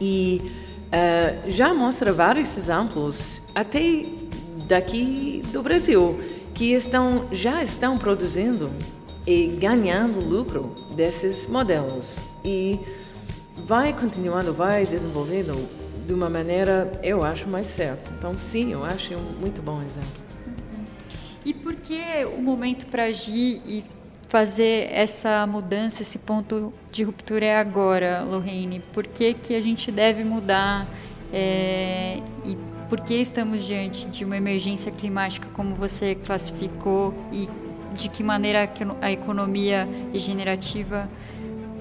e 0.00 0.40
uh, 0.86 1.50
já 1.50 1.74
mostra 1.74 2.12
vários 2.12 2.56
exemplos, 2.56 3.42
até 3.56 4.04
daqui 4.68 5.42
do 5.52 5.60
Brasil 5.64 6.16
que 6.56 6.72
estão, 6.72 7.26
já 7.30 7.62
estão 7.62 7.98
produzindo 7.98 8.72
e 9.26 9.46
ganhando 9.48 10.18
lucro 10.18 10.74
desses 10.96 11.46
modelos. 11.46 12.18
E 12.42 12.80
vai 13.58 13.92
continuando, 13.92 14.54
vai 14.54 14.86
desenvolvendo 14.86 15.54
de 16.06 16.14
uma 16.14 16.30
maneira, 16.30 16.90
eu 17.02 17.22
acho, 17.22 17.46
mais 17.46 17.66
certa. 17.66 18.10
Então, 18.18 18.38
sim, 18.38 18.72
eu 18.72 18.84
acho 18.84 19.14
um 19.14 19.38
muito 19.38 19.60
bom 19.60 19.82
exemplo. 19.82 20.24
E 21.44 21.52
por 21.52 21.74
que 21.74 22.00
o 22.36 22.40
momento 22.40 22.86
para 22.86 23.04
agir 23.04 23.60
e 23.66 23.84
fazer 24.26 24.88
essa 24.90 25.46
mudança, 25.46 26.02
esse 26.02 26.18
ponto 26.18 26.72
de 26.90 27.02
ruptura 27.02 27.44
é 27.44 27.58
agora, 27.58 28.22
Lorraine? 28.22 28.80
Por 28.94 29.06
que, 29.06 29.34
que 29.34 29.54
a 29.54 29.60
gente 29.60 29.92
deve 29.92 30.24
mudar 30.24 30.88
é, 31.32 32.18
e 32.44 32.56
por 32.88 33.00
que 33.00 33.14
estamos 33.14 33.64
diante 33.64 34.06
de 34.06 34.24
uma 34.24 34.36
emergência 34.36 34.92
climática, 34.92 35.48
como 35.52 35.74
você 35.74 36.14
classificou, 36.14 37.12
e 37.32 37.48
de 37.94 38.08
que 38.08 38.22
maneira 38.22 38.70
a 39.00 39.10
economia 39.10 39.88
regenerativa 40.12 41.08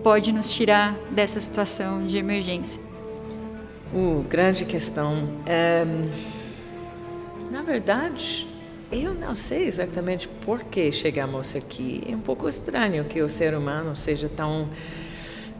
pode 0.04 0.32
nos 0.32 0.50
tirar 0.50 0.96
dessa 1.12 1.40
situação 1.40 2.06
de 2.06 2.18
emergência? 2.18 2.82
Uh, 3.94 4.24
grande 4.30 4.66
questão. 4.66 5.28
É, 5.46 5.86
na 7.52 7.62
verdade, 7.62 8.48
eu 8.92 9.14
não 9.14 9.36
sei 9.36 9.68
exatamente 9.68 10.28
por 10.28 10.64
que 10.64 10.92
chegamos 10.92 11.56
aqui. 11.56 12.04
É 12.10 12.16
um 12.16 12.20
pouco 12.20 12.48
estranho 12.48 13.06
que 13.06 13.22
o 13.22 13.30
ser 13.30 13.56
humano 13.56 13.96
seja 13.96 14.30
tão 14.30 14.70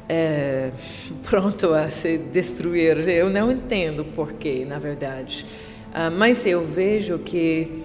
é, 0.08 0.72
pronto 1.24 1.74
a 1.74 1.90
se 1.90 2.18
destruir. 2.18 3.08
Eu 3.08 3.30
não 3.30 3.52
entendo 3.52 4.06
porquê, 4.06 4.66
na 4.66 4.80
verdade. 4.80 5.46
Uh, 5.92 6.12
mas 6.18 6.46
eu 6.46 6.66
vejo 6.66 7.20
que, 7.20 7.84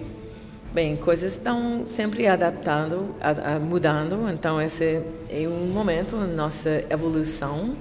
bem, 0.73 0.97
coisas 0.97 1.33
estão 1.33 1.83
sempre 1.85 2.27
adaptando, 2.27 3.15
a, 3.21 3.55
a, 3.55 3.59
mudando. 3.59 4.29
Então, 4.29 4.61
esse 4.61 5.01
é 5.29 5.47
um 5.47 5.67
momento 5.67 6.15
na 6.15 6.27
nossa 6.27 6.83
evolução 6.89 7.75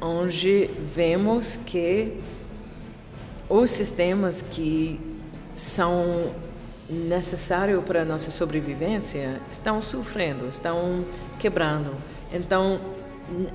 onde 0.00 0.68
vemos 0.94 1.56
que 1.56 2.20
os 3.48 3.70
sistemas 3.70 4.42
que 4.42 5.00
são 5.54 6.34
necessários 6.88 7.82
para 7.84 8.02
a 8.02 8.04
nossa 8.04 8.30
sobrevivência 8.30 9.40
estão 9.50 9.80
sofrendo, 9.80 10.46
estão 10.48 11.04
quebrando. 11.38 11.94
Então, 12.32 12.80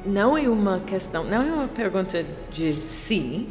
não 0.05 0.37
é 0.37 0.49
uma 0.49 0.79
questão, 0.79 1.23
não 1.23 1.41
é 1.41 1.51
uma 1.51 1.67
pergunta 1.67 2.25
de 2.51 2.73
se, 2.73 3.47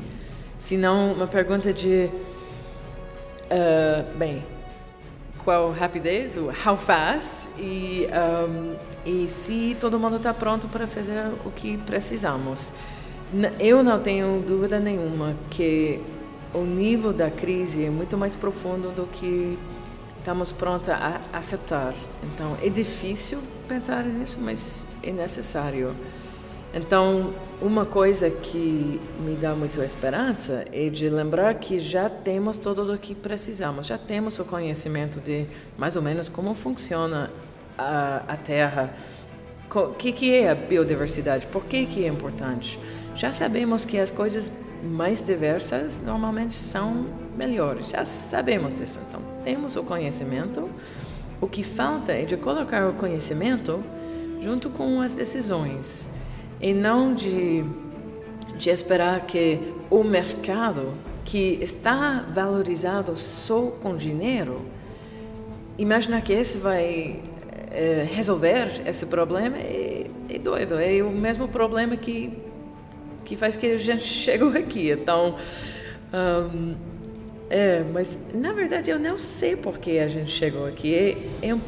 senão 0.58 1.12
uma 1.12 1.26
pergunta 1.26 1.72
de, 1.72 2.10
uh, 3.44 4.16
bem, 4.16 4.44
qual 5.44 5.70
rapidez, 5.70 6.36
o 6.36 6.48
how 6.48 6.76
fast, 6.76 7.48
e, 7.58 8.06
um, 8.46 8.76
e 9.06 9.28
se 9.28 9.76
todo 9.80 9.98
mundo 9.98 10.16
está 10.16 10.34
pronto 10.34 10.68
para 10.68 10.86
fazer 10.86 11.30
o 11.44 11.50
que 11.50 11.78
precisamos. 11.78 12.72
Eu 13.60 13.82
não 13.82 14.00
tenho 14.00 14.42
dúvida 14.46 14.80
nenhuma 14.80 15.34
que 15.50 16.00
o 16.54 16.64
nível 16.64 17.12
da 17.12 17.30
crise 17.30 17.84
é 17.84 17.90
muito 17.90 18.16
mais 18.16 18.34
profundo 18.34 18.90
do 18.90 19.06
que 19.06 19.58
estamos 20.28 20.52
prontos 20.52 20.90
a 20.90 21.22
aceitar. 21.32 21.94
Então, 22.22 22.54
é 22.62 22.68
difícil 22.68 23.38
pensar 23.66 24.04
nisso, 24.04 24.38
mas 24.38 24.86
é 25.02 25.10
necessário. 25.10 25.96
Então, 26.74 27.32
uma 27.62 27.86
coisa 27.86 28.28
que 28.28 29.00
me 29.24 29.36
dá 29.36 29.54
muita 29.54 29.82
esperança 29.82 30.66
é 30.70 30.90
de 30.90 31.08
lembrar 31.08 31.54
que 31.54 31.78
já 31.78 32.10
temos 32.10 32.58
tudo 32.58 32.92
o 32.92 32.98
que 32.98 33.14
precisamos, 33.14 33.86
já 33.86 33.96
temos 33.96 34.38
o 34.38 34.44
conhecimento 34.44 35.18
de 35.18 35.46
mais 35.78 35.96
ou 35.96 36.02
menos 36.02 36.28
como 36.28 36.52
funciona 36.52 37.30
a, 37.78 38.22
a 38.28 38.36
Terra, 38.36 38.92
o 39.74 39.94
que, 39.94 40.12
que 40.12 40.34
é 40.34 40.50
a 40.50 40.54
biodiversidade, 40.54 41.46
por 41.46 41.64
que, 41.64 41.86
que 41.86 42.04
é 42.04 42.08
importante. 42.08 42.78
Já 43.14 43.32
sabemos 43.32 43.86
que 43.86 43.98
as 43.98 44.10
coisas 44.10 44.52
mais 44.82 45.22
diversas 45.22 45.98
normalmente 45.98 46.54
são 46.54 47.06
melhores, 47.34 47.88
já 47.88 48.04
sabemos 48.04 48.74
disso. 48.76 48.98
Então, 49.08 49.27
temos 49.48 49.76
o 49.76 49.82
conhecimento, 49.82 50.68
o 51.40 51.46
que 51.46 51.62
falta 51.62 52.12
é 52.12 52.26
de 52.26 52.36
colocar 52.36 52.86
o 52.86 52.92
conhecimento 52.92 53.82
junto 54.42 54.68
com 54.68 55.00
as 55.00 55.14
decisões 55.14 56.06
e 56.60 56.74
não 56.74 57.14
de, 57.14 57.64
de 58.58 58.68
esperar 58.68 59.22
que 59.22 59.58
o 59.88 60.04
mercado 60.04 60.92
que 61.24 61.58
está 61.62 62.26
valorizado 62.30 63.16
só 63.16 63.70
com 63.82 63.96
dinheiro, 63.96 64.60
imaginar 65.78 66.20
que 66.20 66.34
esse 66.34 66.58
vai 66.58 67.22
é, 67.70 68.06
resolver 68.06 68.82
esse 68.84 69.06
problema 69.06 69.56
é, 69.56 70.10
é, 70.28 70.38
doido. 70.38 70.78
É 70.78 71.02
o 71.02 71.10
mesmo 71.10 71.48
problema 71.48 71.96
que, 71.96 72.36
que 73.24 73.34
faz 73.34 73.56
que 73.56 73.64
a 73.64 73.78
gente 73.78 74.04
chegou 74.12 74.50
aqui. 74.50 74.90
Então, 74.90 75.36
um, 76.12 76.97
é, 77.50 77.82
mas 77.92 78.16
na 78.34 78.52
verdade 78.52 78.90
eu 78.90 78.98
não 78.98 79.16
sei 79.16 79.56
por 79.56 79.78
que 79.78 79.98
a 79.98 80.08
gente 80.08 80.30
chegou 80.30 80.66
aqui. 80.66 80.94
É, 80.94 81.48
é 81.48 81.58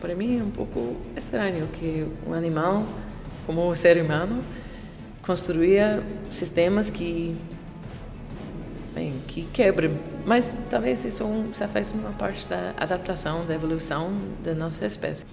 para 0.00 0.14
mim 0.14 0.38
é 0.38 0.42
um 0.42 0.50
pouco 0.50 0.96
estranho 1.16 1.66
que 1.68 2.06
um 2.26 2.32
animal 2.32 2.86
como 3.46 3.68
o 3.68 3.76
ser 3.76 4.00
humano 4.02 4.42
construía 5.22 6.02
sistemas 6.30 6.88
que 6.88 7.36
bem, 8.94 9.14
que 9.28 9.42
quebram. 9.52 9.92
Mas 10.24 10.54
talvez 10.68 11.04
isso 11.04 11.24
já 11.56 11.68
faz 11.68 11.90
uma 11.92 12.10
parte 12.10 12.48
da 12.48 12.74
adaptação, 12.76 13.44
da 13.46 13.54
evolução 13.54 14.12
da 14.42 14.54
nossa 14.54 14.86
espécie. 14.86 15.26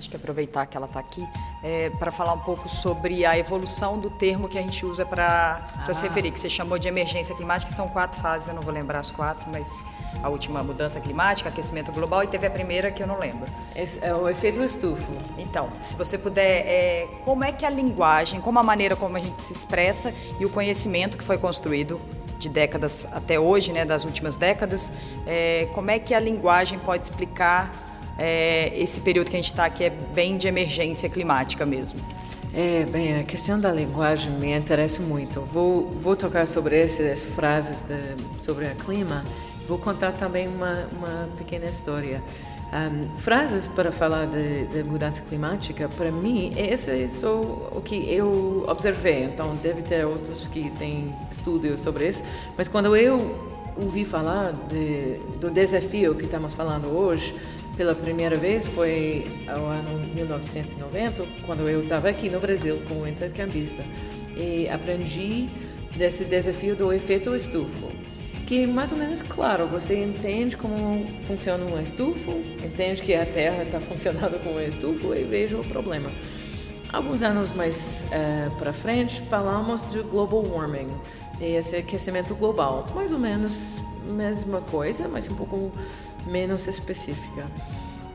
Acho 0.00 0.08
que 0.08 0.16
aproveitar 0.16 0.64
que 0.64 0.78
ela 0.78 0.86
está 0.86 0.98
aqui 0.98 1.28
é, 1.62 1.90
para 1.90 2.10
falar 2.10 2.32
um 2.32 2.38
pouco 2.38 2.70
sobre 2.70 3.26
a 3.26 3.36
evolução 3.36 3.98
do 3.98 4.08
termo 4.08 4.48
que 4.48 4.56
a 4.56 4.62
gente 4.62 4.86
usa 4.86 5.04
para 5.04 5.60
ah. 5.86 5.92
se 5.92 6.02
referir, 6.02 6.30
que 6.30 6.38
você 6.38 6.48
chamou 6.48 6.78
de 6.78 6.88
emergência 6.88 7.34
climática, 7.34 7.70
que 7.70 7.76
são 7.76 7.86
quatro 7.86 8.18
fases, 8.18 8.48
eu 8.48 8.54
não 8.54 8.62
vou 8.62 8.72
lembrar 8.72 9.00
as 9.00 9.10
quatro, 9.10 9.46
mas 9.52 9.84
a 10.22 10.30
última 10.30 10.62
mudança 10.62 10.98
climática, 11.00 11.50
aquecimento 11.50 11.92
global, 11.92 12.24
e 12.24 12.28
teve 12.28 12.46
a 12.46 12.50
primeira 12.50 12.90
que 12.90 13.02
eu 13.02 13.06
não 13.06 13.18
lembro. 13.18 13.46
Esse 13.76 14.02
é 14.02 14.14
o 14.14 14.26
efeito 14.26 14.64
estufo. 14.64 15.12
Então, 15.36 15.68
se 15.82 15.94
você 15.94 16.16
puder, 16.16 16.66
é, 16.66 17.06
como 17.22 17.44
é 17.44 17.52
que 17.52 17.66
a 17.66 17.70
linguagem, 17.70 18.40
como 18.40 18.58
a 18.58 18.62
maneira 18.62 18.96
como 18.96 19.18
a 19.18 19.20
gente 19.20 19.42
se 19.42 19.52
expressa 19.52 20.14
e 20.38 20.46
o 20.46 20.48
conhecimento 20.48 21.18
que 21.18 21.24
foi 21.24 21.36
construído 21.36 22.00
de 22.38 22.48
décadas 22.48 23.06
até 23.12 23.38
hoje, 23.38 23.70
né, 23.70 23.84
das 23.84 24.06
últimas 24.06 24.34
décadas, 24.34 24.90
é, 25.26 25.68
como 25.74 25.90
é 25.90 25.98
que 25.98 26.14
a 26.14 26.18
linguagem 26.18 26.78
pode 26.78 27.04
explicar 27.04 27.89
é, 28.20 28.70
esse 28.76 29.00
período 29.00 29.30
que 29.30 29.36
a 29.36 29.38
gente 29.38 29.50
está, 29.50 29.68
que 29.70 29.82
é 29.82 29.90
bem 29.90 30.36
de 30.36 30.46
emergência 30.46 31.08
climática 31.08 31.64
mesmo. 31.64 31.98
É, 32.52 32.84
bem, 32.84 33.18
a 33.18 33.24
questão 33.24 33.58
da 33.58 33.72
linguagem 33.72 34.30
me 34.32 34.52
interessa 34.52 35.00
muito. 35.00 35.40
Vou, 35.40 35.88
vou 35.88 36.14
tocar 36.14 36.46
sobre 36.46 36.78
essas 36.78 37.24
frases 37.24 37.80
de, 37.80 37.98
sobre 38.44 38.66
o 38.66 38.74
clima. 38.76 39.24
Vou 39.66 39.78
contar 39.78 40.12
também 40.12 40.46
uma, 40.48 40.86
uma 40.92 41.28
pequena 41.38 41.64
história. 41.64 42.22
Um, 42.72 43.16
frases 43.16 43.66
para 43.66 43.90
falar 43.90 44.26
de, 44.26 44.66
de, 44.66 44.84
mudança 44.84 45.22
climática, 45.22 45.88
para 45.88 46.12
mim, 46.12 46.52
esse 46.56 46.90
é 46.90 47.08
só 47.08 47.40
o 47.40 47.80
que 47.80 48.12
eu 48.12 48.64
observei. 48.68 49.24
Então, 49.24 49.54
deve 49.62 49.80
ter 49.80 50.04
outros 50.04 50.46
que 50.46 50.70
têm 50.72 51.14
estudos 51.30 51.80
sobre 51.80 52.08
isso. 52.08 52.22
Mas 52.56 52.68
quando 52.68 52.94
eu 52.94 53.48
ouvi 53.76 54.04
falar 54.04 54.52
de, 54.68 55.18
do 55.38 55.50
desafio 55.50 56.14
que 56.14 56.24
estamos 56.24 56.54
falando 56.54 56.88
hoje 56.88 57.34
pela 57.80 57.94
primeira 57.94 58.36
vez 58.36 58.66
foi 58.66 59.24
ao 59.48 59.64
ano 59.64 60.06
1990, 60.14 61.24
quando 61.46 61.66
eu 61.66 61.82
estava 61.82 62.10
aqui 62.10 62.28
no 62.28 62.38
Brasil 62.38 62.78
como 62.86 63.06
intercambista 63.08 63.82
e 64.36 64.68
aprendi 64.68 65.48
desse 65.96 66.26
desafio 66.26 66.76
do 66.76 66.92
efeito 66.92 67.34
estufo 67.34 67.90
que 68.46 68.66
mais 68.66 68.92
ou 68.92 68.98
menos 68.98 69.22
claro, 69.22 69.66
você 69.66 69.96
entende 70.04 70.58
como 70.58 71.06
funciona 71.22 71.64
um 71.72 71.80
estufo, 71.80 72.32
entende 72.62 73.00
que 73.00 73.14
a 73.14 73.24
Terra 73.24 73.62
está 73.62 73.80
funcionando 73.80 74.38
como 74.44 74.56
um 74.56 74.60
estufo 74.60 75.14
e 75.14 75.24
veja 75.24 75.56
o 75.56 75.64
problema. 75.64 76.12
Alguns 76.92 77.22
anos 77.22 77.50
mais 77.52 78.10
uh, 78.12 78.58
para 78.58 78.74
frente, 78.74 79.22
falamos 79.22 79.90
de 79.90 80.02
global 80.02 80.44
warming, 80.44 80.88
esse 81.40 81.76
aquecimento 81.76 82.34
global, 82.34 82.84
mais 82.94 83.10
ou 83.10 83.18
menos 83.18 83.80
mesma 84.10 84.60
coisa, 84.60 85.08
mas 85.08 85.30
um 85.30 85.34
pouco 85.34 85.72
menos 86.26 86.66
específica. 86.66 87.46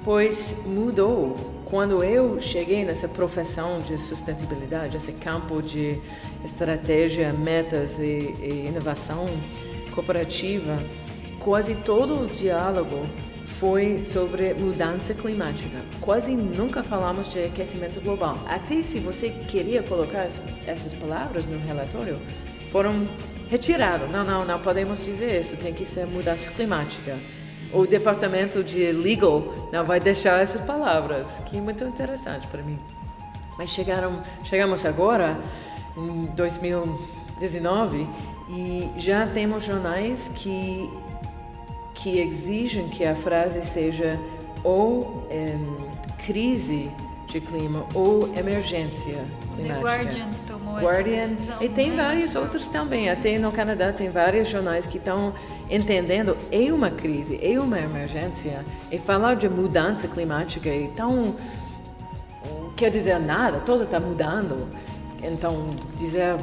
Pois 0.04 0.56
mudou 0.66 1.36
quando 1.66 2.04
eu 2.04 2.40
cheguei 2.40 2.86
nessa 2.86 3.08
profissão 3.08 3.80
de 3.80 4.00
sustentabilidade, 4.00 4.96
esse 4.96 5.14
campo 5.14 5.62
de 5.62 6.00
estratégia, 6.44 7.34
metas 7.34 7.98
e, 7.98 8.36
e 8.40 8.68
inovação 8.68 9.28
cooperativa, 9.94 10.78
quase 11.40 11.74
todo 11.76 12.24
o 12.24 12.28
diálogo 12.28 13.08
foi 13.46 14.04
sobre 14.04 14.54
mudança 14.54 15.14
climática. 15.14 15.82
Quase 16.02 16.36
nunca 16.36 16.84
falamos 16.84 17.30
de 17.30 17.40
aquecimento 17.40 18.02
global. 18.02 18.38
Até 18.46 18.84
se 18.84 19.00
você 19.00 19.30
queria 19.48 19.82
colocar 19.82 20.28
essas 20.68 20.94
palavras 20.94 21.48
no 21.48 21.58
relatório, 21.58 22.20
foram 22.72 23.08
retiradas. 23.50 24.10
Não, 24.12 24.24
não, 24.24 24.46
não 24.46 24.60
podemos 24.60 25.04
dizer 25.04 25.40
isso, 25.40 25.56
tem 25.58 25.74
que 25.74 25.86
ser 25.86 26.06
mudança 26.06 26.52
climática. 26.52 27.18
O 27.74 27.86
departamento 27.86 28.64
de 28.64 28.92
legal 28.92 29.44
não 29.72 29.84
vai 29.84 30.00
deixar 30.00 30.42
essas 30.42 30.62
palavras, 30.62 31.40
que 31.46 31.58
é 31.58 31.62
muito 31.62 31.84
interessante 31.84 32.48
para 32.48 32.62
mim. 32.62 32.80
Mas 33.58 33.70
chegaram, 33.70 34.22
chegamos 34.44 34.86
agora, 34.86 35.38
em 35.98 36.26
2019, 36.36 38.08
e 38.50 38.90
já 38.98 39.26
temos 39.26 39.64
jornais 39.64 40.30
que, 40.36 40.90
que 41.94 42.20
exigem 42.20 42.88
que 42.90 43.06
a 43.06 43.16
frase 43.16 43.66
seja 43.66 44.20
ou 44.64 45.28
crise 46.26 46.90
de 47.28 47.42
clima 47.42 47.86
ou 47.94 48.34
emergência 48.36 49.24
climática. 49.56 49.76
The 49.76 49.82
Guardian 49.82 50.30
Guardian. 50.80 51.36
E 51.62 51.70
tem 51.70 51.96
vários 51.96 52.36
outros 52.36 52.68
também. 52.68 53.10
Até 53.10 53.38
no 53.38 53.52
Canadá 53.52 53.92
tem 53.92 54.10
vários 54.10 54.48
jornais 54.48 54.86
que 54.86 54.98
estão 54.98 55.34
entendendo 55.70 56.36
é 56.52 56.72
uma 56.72 56.90
crise, 56.90 57.40
é 57.42 57.60
uma 57.60 57.80
emergência. 57.80 58.64
E 58.92 58.98
falar 58.98 59.36
de 59.36 59.50
mudança 59.50 60.08
climática 60.08 60.70
é 60.70 60.90
tão... 60.96 61.36
quer 62.76 62.90
dizer 62.90 63.20
nada, 63.20 63.60
tudo 63.60 63.84
está 63.84 64.00
mudando. 64.00 64.68
Então, 65.22 65.72
dizer 65.98 66.36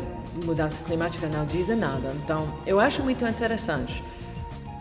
mudança 0.45 0.81
climática 0.85 1.27
não 1.27 1.45
diz 1.45 1.69
nada. 1.69 2.13
Então, 2.25 2.49
eu 2.67 2.81
acho 2.81 3.03
muito 3.03 3.27
interessante. 3.27 4.03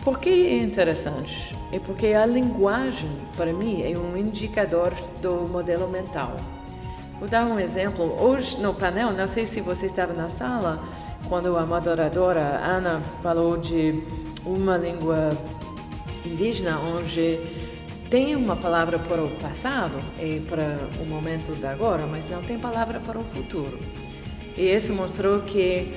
Por 0.03 0.19
que 0.19 0.29
é 0.29 0.57
interessante? 0.57 1.55
É 1.71 1.77
porque 1.77 2.07
a 2.07 2.25
linguagem, 2.25 3.11
para 3.37 3.53
mim, 3.53 3.83
é 3.83 3.95
um 3.97 4.17
indicador 4.17 4.91
do 5.21 5.47
modelo 5.47 5.87
mental. 5.87 6.33
Vou 7.21 7.29
dar 7.29 7.45
um 7.45 7.59
exemplo. 7.59 8.19
Hoje, 8.19 8.57
no 8.59 8.73
painel, 8.73 9.11
não 9.11 9.27
sei 9.27 9.45
se 9.45 9.61
você 9.61 9.85
estava 9.85 10.11
na 10.11 10.27
sala, 10.27 10.83
quando 11.29 11.55
a 11.55 11.63
moderadora 11.67 12.41
Ana 12.41 12.99
falou 13.21 13.57
de 13.57 14.03
uma 14.43 14.75
língua 14.75 15.29
indígena 16.25 16.79
onde 16.79 17.39
tem 18.09 18.35
uma 18.35 18.55
palavra 18.55 18.97
para 18.97 19.23
o 19.23 19.29
passado 19.35 19.99
e 20.19 20.39
para 20.39 20.79
o 20.99 21.05
momento 21.05 21.53
de 21.53 21.67
agora, 21.67 22.07
mas 22.07 22.27
não 22.27 22.41
tem 22.41 22.57
palavra 22.57 22.99
para 22.99 23.19
o 23.19 23.23
futuro. 23.23 23.77
E 24.57 24.73
isso 24.73 24.91
mostrou 24.91 25.41
que 25.41 25.93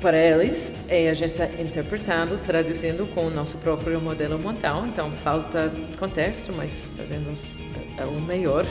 para 0.00 0.16
eles, 0.16 0.72
é, 0.86 1.10
a 1.10 1.14
gente 1.14 1.32
está 1.32 1.46
interpretando, 1.46 2.40
traduzindo 2.40 3.12
com 3.12 3.22
o 3.22 3.30
nosso 3.30 3.58
próprio 3.58 4.00
modelo 4.00 4.38
mental, 4.38 4.86
então 4.86 5.10
falta 5.10 5.72
contexto, 5.98 6.52
mas 6.52 6.84
fazendo 6.96 7.36
o 8.16 8.20
melhor. 8.20 8.64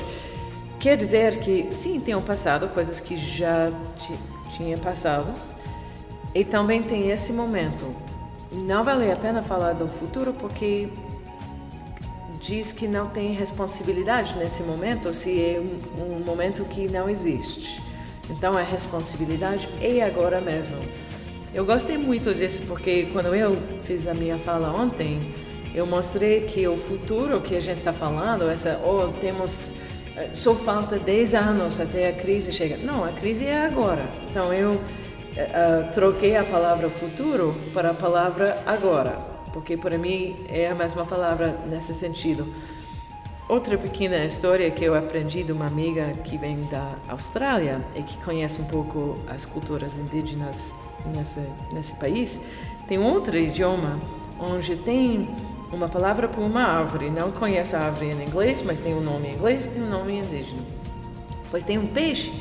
Quer 0.87 0.95
dizer 0.95 1.39
que 1.39 1.67
sim, 1.69 1.99
tem 1.99 2.15
um 2.15 2.21
passado, 2.21 2.69
coisas 2.69 2.97
que 3.01 3.17
já 3.17 3.69
tinha 4.55 4.77
passados, 4.77 5.53
e 6.33 6.45
também 6.45 6.81
tem 6.81 7.11
esse 7.11 7.33
momento. 7.33 7.93
Não 8.53 8.85
vale 8.85 9.11
a 9.11 9.17
pena 9.17 9.41
falar 9.41 9.73
do 9.73 9.89
futuro 9.89 10.31
porque 10.31 10.87
diz 12.39 12.71
que 12.71 12.87
não 12.87 13.09
tem 13.09 13.33
responsabilidade 13.33 14.37
nesse 14.37 14.63
momento 14.63 15.13
se 15.13 15.37
é 15.37 15.59
um, 15.59 16.19
um 16.19 16.19
momento 16.25 16.63
que 16.63 16.89
não 16.89 17.09
existe. 17.09 17.83
Então 18.29 18.57
a 18.57 18.61
responsabilidade 18.61 19.67
é 19.81 20.01
agora 20.01 20.39
mesmo. 20.39 20.77
Eu 21.53 21.65
gostei 21.65 21.97
muito 21.97 22.33
disso 22.33 22.61
porque 22.65 23.07
quando 23.07 23.35
eu 23.35 23.51
fiz 23.83 24.07
a 24.07 24.13
minha 24.13 24.37
fala 24.37 24.71
ontem, 24.73 25.33
eu 25.75 25.85
mostrei 25.85 26.45
que 26.45 26.65
o 26.65 26.77
futuro 26.77 27.41
que 27.41 27.57
a 27.57 27.59
gente 27.59 27.79
está 27.79 27.91
falando, 27.91 28.49
essa, 28.49 28.79
oh, 28.85 29.09
temos 29.19 29.75
só 30.33 30.55
falta 30.55 30.97
10 30.97 31.33
anos 31.33 31.79
até 31.79 32.09
a 32.09 32.13
crise 32.13 32.51
chegar. 32.51 32.77
Não, 32.77 33.03
a 33.03 33.11
crise 33.11 33.45
é 33.45 33.65
agora. 33.65 34.09
Então 34.29 34.53
eu 34.53 34.71
uh, 34.71 35.91
troquei 35.93 36.35
a 36.35 36.43
palavra 36.43 36.89
futuro 36.89 37.55
para 37.73 37.91
a 37.91 37.93
palavra 37.93 38.63
agora, 38.65 39.11
porque 39.53 39.77
para 39.77 39.97
mim 39.97 40.35
é 40.49 40.67
a 40.67 40.75
mesma 40.75 41.05
palavra 41.05 41.55
nesse 41.69 41.93
sentido. 41.93 42.47
Outra 43.47 43.77
pequena 43.77 44.25
história 44.25 44.69
que 44.69 44.83
eu 44.83 44.93
aprendi 44.93 45.41
de 45.41 45.53
uma 45.53 45.67
amiga 45.67 46.13
que 46.25 46.37
vem 46.37 46.65
da 46.65 46.95
Austrália 47.07 47.81
e 47.95 48.03
que 48.03 48.17
conhece 48.17 48.59
um 48.59 48.65
pouco 48.65 49.17
as 49.25 49.45
culturas 49.45 49.95
indígenas 49.95 50.73
nesse, 51.15 51.39
nesse 51.71 51.93
país, 51.93 52.41
tem 52.89 52.99
outro 52.99 53.37
idioma 53.37 53.99
onde 54.37 54.75
tem 54.75 55.29
uma 55.71 55.89
palavra 55.89 56.27
para 56.27 56.41
uma 56.41 56.63
árvore. 56.63 57.09
Não 57.09 57.31
conhece 57.31 57.75
a 57.75 57.79
árvore 57.79 58.11
em 58.11 58.23
inglês, 58.23 58.61
mas 58.61 58.79
tem 58.79 58.93
um 58.95 59.01
nome 59.01 59.29
em 59.29 59.33
inglês 59.33 59.65
tem 59.65 59.83
um 59.83 59.89
nome 59.89 60.17
indígena. 60.19 60.61
Pois 61.49 61.63
tem 61.63 61.77
um 61.77 61.87
peixe 61.87 62.31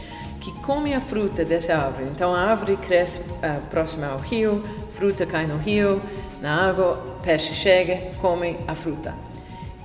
que 0.41 0.53
come 0.61 0.95
a 0.95 1.01
fruta 1.01 1.45
dessa 1.45 1.75
árvore. 1.75 2.09
Então 2.09 2.35
a 2.35 2.41
árvore 2.41 2.77
cresce 2.77 3.21
uh, 3.21 3.61
próxima 3.69 4.07
ao 4.07 4.19
rio, 4.19 4.63
fruta 4.93 5.27
cai 5.27 5.47
no 5.47 5.57
rio, 5.57 6.01
na 6.41 6.69
água, 6.69 7.03
peixe 7.23 7.55
chega, 7.55 8.13
come 8.21 8.57
a 8.67 8.75
fruta. 8.75 9.15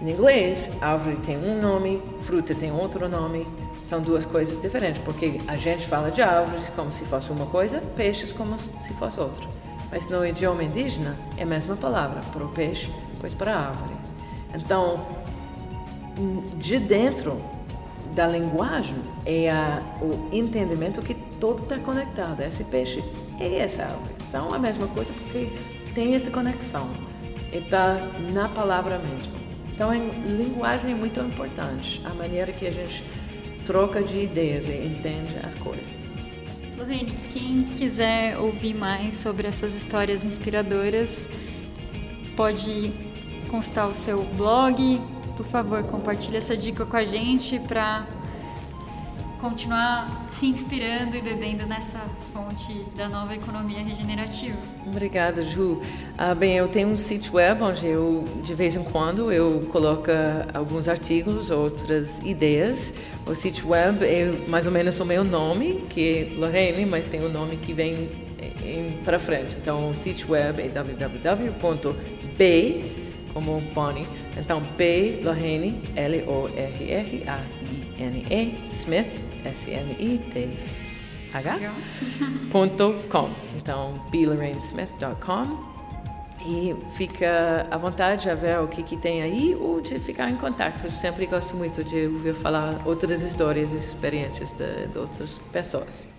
Em 0.02 0.10
inglês, 0.10 0.70
árvore 0.82 1.16
tem 1.18 1.38
um 1.38 1.60
nome, 1.60 2.02
fruta 2.22 2.56
tem 2.56 2.72
outro 2.72 3.08
nome. 3.08 3.48
São 3.84 4.02
duas 4.02 4.26
coisas 4.26 4.60
diferentes, 4.62 5.02
porque 5.02 5.42
a 5.48 5.56
gente 5.58 5.86
fala 5.88 6.10
de 6.10 6.22
árvores 6.22 6.70
como 6.70 6.94
se 6.94 7.04
fosse 7.06 7.30
uma 7.32 7.46
coisa, 7.46 7.82
peixes 7.96 8.32
como 8.32 8.58
se 8.58 8.94
fosse 8.94 9.20
outra. 9.20 9.46
Mas 9.92 10.08
no 10.08 10.26
idioma 10.26 10.64
indígena 10.64 11.18
é 11.38 11.44
a 11.44 11.46
mesma 11.46 11.76
palavra 11.76 12.22
para 12.32 12.44
o 12.44 12.48
peixe, 12.48 12.90
pois 13.22 13.34
para 13.34 13.54
a 13.54 13.68
árvore. 13.68 13.96
Então, 14.54 15.06
de 16.58 16.80
dentro 16.80 17.42
da 18.14 18.28
linguagem 18.28 18.98
é 19.26 19.50
a, 19.50 19.82
o 20.02 20.28
entendimento 20.36 21.00
que 21.02 21.14
tudo 21.40 21.62
está 21.64 21.78
conectado. 21.78 22.42
Esse 22.42 22.66
peixe 22.66 23.02
e 23.40 23.56
essa 23.56 23.84
árvore 23.84 24.14
são 24.20 24.54
a 24.54 24.60
mesma 24.60 24.88
coisa 24.88 25.14
porque 25.14 25.48
tem 25.94 26.16
essa 26.16 26.30
conexão. 26.30 26.90
E 27.54 27.58
está 27.58 27.98
na 28.34 28.50
palavra 28.50 28.98
mesmo. 29.00 29.34
Então, 29.74 29.90
a 29.90 29.96
linguagem 29.96 30.92
é 30.92 30.96
muito 30.96 31.20
importante, 31.20 32.02
a 32.06 32.14
maneira 32.14 32.52
que 32.52 32.68
a 32.68 32.72
gente 32.72 33.04
troca 33.66 34.02
de 34.02 34.24
ideias 34.24 34.68
e 34.68 34.86
entende 34.86 35.34
as 35.44 35.56
coisas. 35.56 36.12
Lorene, 36.78 37.12
quem 37.32 37.64
quiser 37.64 38.38
ouvir 38.38 38.74
mais 38.74 39.18
sobre 39.18 39.48
essas 39.48 39.76
histórias 39.76 40.26
inspiradoras, 40.26 41.30
pode 42.36 42.92
constar 43.52 43.88
o 43.90 43.94
seu 43.94 44.24
blog. 44.38 45.00
Por 45.36 45.46
favor, 45.46 45.84
compartilhe 45.84 46.38
essa 46.38 46.56
dica 46.56 46.86
com 46.86 46.96
a 46.96 47.04
gente 47.04 47.60
para 47.60 48.08
continuar 49.42 50.28
se 50.30 50.46
inspirando 50.46 51.18
e 51.18 51.22
bebendo 51.22 51.66
nessa 51.66 52.00
fonte 52.32 52.86
da 52.96 53.10
nova 53.10 53.36
economia 53.36 53.84
regenerativa. 53.84 54.56
Obrigada, 54.86 55.44
Ju. 55.44 55.82
Ah, 56.16 56.36
bem, 56.36 56.56
eu 56.58 56.68
tenho 56.68 56.90
um 56.90 56.98
sítio 56.98 57.36
web 57.36 57.64
onde 57.64 57.88
eu, 57.88 58.24
de 58.44 58.54
vez 58.54 58.76
em 58.76 58.84
quando, 58.84 59.32
eu 59.32 59.68
coloco 59.72 60.12
alguns 60.54 60.88
artigos, 60.88 61.50
outras 61.50 62.20
ideias. 62.20 62.94
O 63.26 63.34
sítio 63.34 63.70
web 63.70 64.06
é 64.06 64.32
mais 64.48 64.68
ou 64.68 64.72
menos 64.72 65.00
o 65.00 65.06
meu 65.06 65.24
nome, 65.24 65.86
que 65.90 66.30
é 66.32 66.40
Lorene, 66.40 66.86
mas 66.86 67.06
tem 67.06 67.26
um 67.26 67.30
nome 67.30 67.58
que 67.58 67.74
vem 67.74 68.10
para 69.04 69.18
frente. 69.18 69.58
Então, 69.60 69.90
o 69.90 69.96
sítio 69.96 70.32
web 70.32 70.62
é 70.62 70.68
www.b, 70.68 71.62
como 73.34 73.62
Bonnie, 73.74 74.08
então 74.38 74.62
B, 74.78 75.22
Lorraine, 75.24 75.82
L-O-R-R-A-I-N-E, 75.96 76.54
Smith, 78.68 79.22
S-M-I-T-H, 79.46 80.52
ponto 82.52 82.96
com. 83.10 83.30
Então, 83.58 84.06
blorrainesmith.com. 84.12 85.72
E 86.44 86.76
fica 86.96 87.68
à 87.70 87.78
vontade 87.78 88.28
a 88.28 88.34
ver 88.34 88.60
o 88.60 88.68
que, 88.68 88.82
que 88.82 88.98
tem 88.98 89.22
aí 89.22 89.54
ou 89.54 89.80
de 89.80 90.00
ficar 90.00 90.28
em 90.28 90.36
contato. 90.36 90.86
Eu 90.86 90.92
sempre 90.92 91.28
gosto 91.28 91.56
muito 91.56 91.84
de 91.84 92.08
ouvir 92.08 92.34
falar 92.34 92.82
outras 92.84 93.22
histórias 93.22 93.72
e 93.72 93.76
experiências 93.76 94.52
de, 94.52 94.88
de 94.88 94.98
outras 94.98 95.38
pessoas. 95.52 96.10